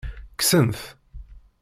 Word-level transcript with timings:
Kksen-t. 0.33 0.81